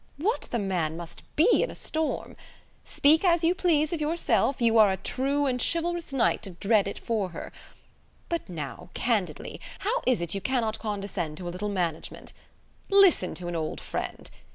[0.17, 2.35] "What the man must be in a storm!
[2.83, 6.87] Speak as you please of yourself: you are a true and chivalrous knight to dread
[6.87, 7.51] it for her.
[8.27, 12.33] But now, candidly, how is it you cannot condescend to a little management?
[12.89, 14.27] Listen to an old friend.